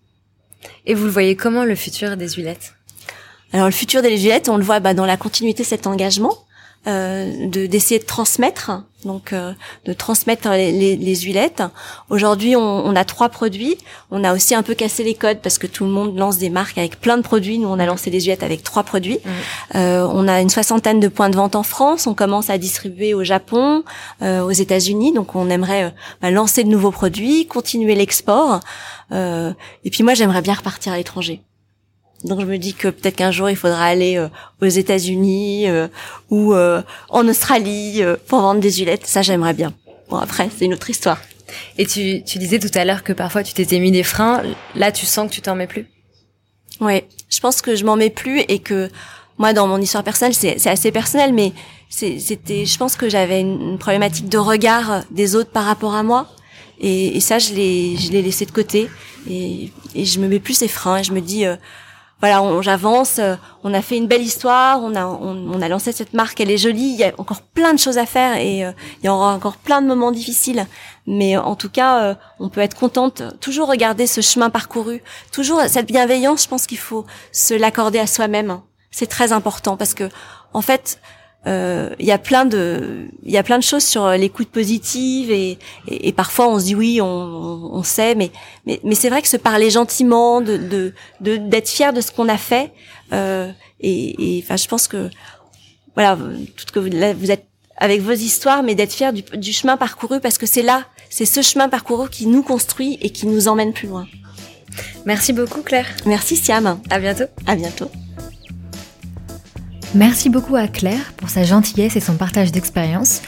[0.86, 2.75] Et vous le voyez comment le futur des huilettes?
[3.54, 6.36] Alors le futur des Violettes, on le voit bah, dans la continuité de cet engagement,
[6.88, 9.54] euh, de d'essayer de transmettre, donc euh,
[9.86, 11.64] de transmettre les, les, les huilettes.
[12.10, 13.76] Aujourd'hui, on, on, a trois produits.
[14.12, 16.52] On a aussi un peu cassé les codes parce que tout le monde lance des
[16.52, 17.58] marques avec plein de produits.
[17.58, 19.18] Nous, on a lancé les huilettes avec trois produits.
[19.24, 19.30] Mmh.
[19.78, 22.06] Euh, on a une soixantaine de points de vente en France.
[22.06, 23.84] On commence à distribuer au Japon,
[24.22, 25.12] euh, aux États-Unis.
[25.12, 25.90] Donc, on aimerait euh,
[26.22, 28.60] bah, lancer de nouveaux produits, continuer l'export.
[29.12, 29.54] Euh,
[29.84, 31.42] et puis moi, j'aimerais bien repartir à l'étranger.
[32.26, 34.28] Donc je me dis que peut-être qu'un jour il faudra aller euh,
[34.62, 35.88] aux États-Unis euh,
[36.30, 39.06] ou euh, en Australie pour vendre des huilettes.
[39.06, 39.74] Ça j'aimerais bien.
[40.10, 41.22] Bon après c'est une autre histoire.
[41.78, 44.42] Et tu, tu disais tout à l'heure que parfois tu t'étais mis des freins.
[44.76, 45.88] Là tu sens que tu t'en mets plus?
[46.82, 48.90] Ouais, je pense que je m'en mets plus et que
[49.38, 51.52] moi, dans mon histoire personnelle, c'est assez personnel, mais
[51.90, 56.30] c'était, je pense que j'avais une, problématique de regard des autres par rapport à moi.
[56.80, 58.90] Et, et ça, je l'ai, je l'ai laissé de côté.
[59.30, 60.98] Et, et je me mets plus ces freins.
[60.98, 61.56] Et je me dis, euh,
[62.22, 63.20] voilà, j'avance.
[63.20, 64.82] Euh, on a fait une belle histoire.
[64.82, 66.40] On a, on, a lancé cette marque.
[66.40, 66.92] Elle est jolie.
[66.94, 69.58] Il y a encore plein de choses à faire et euh, il y aura encore
[69.58, 70.66] plein de moments difficiles.
[71.08, 73.22] Mais en tout cas, on peut être contente.
[73.40, 75.04] Toujours regarder ce chemin parcouru.
[75.32, 76.44] Toujours cette bienveillance.
[76.44, 78.60] Je pense qu'il faut se l'accorder à soi-même.
[78.90, 80.10] C'est très important parce que,
[80.54, 84.10] en fait, euh, il y a plein de il y a plein de choses sur
[84.10, 88.32] l'écoute positive et, et, parfois on se dit oui on, on sait mais
[88.66, 92.30] mais, mais c'est vrai que se parler gentiment de de d'être fier de ce qu'on
[92.30, 92.72] a fait
[93.14, 95.10] euh, et enfin je pense que
[95.94, 96.90] voilà tout que vous,
[97.20, 97.46] vous êtes
[97.78, 101.26] avec vos histoires mais d'être fier du, du chemin parcouru parce que c'est là c'est
[101.26, 104.06] ce chemin parcouru qui nous construit et qui nous emmène plus loin.
[105.06, 105.88] Merci beaucoup Claire.
[106.06, 106.80] Merci Siam.
[106.90, 107.26] À bientôt.
[107.48, 107.90] À bientôt.
[109.96, 113.22] Merci beaucoup à Claire pour sa gentillesse et son partage d'expérience.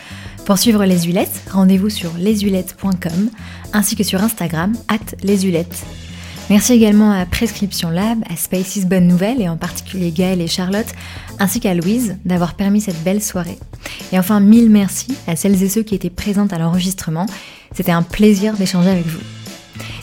[0.46, 3.30] Pour suivre les Hulettes, rendez-vous sur leshulettes.com
[3.72, 5.86] ainsi que sur Instagram, at leshulettes.
[6.50, 10.94] Merci également à Prescription Lab, à Spaces Bonne Nouvelle et en particulier Gaëlle et Charlotte,
[11.40, 13.58] ainsi qu'à Louise d'avoir permis cette belle soirée.
[14.12, 17.28] Et enfin, mille merci à celles et ceux qui étaient présentes à l'enregistrement.
[17.74, 19.37] C'était un plaisir d'échanger avec vous.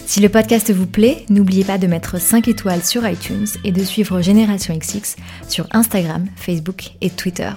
[0.07, 3.83] Si le podcast vous plaît, n'oubliez pas de mettre 5 étoiles sur iTunes et de
[3.83, 5.17] suivre Génération XX
[5.49, 7.51] sur Instagram, Facebook et Twitter.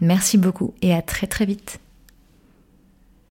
[0.00, 1.80] Merci beaucoup et à très très vite.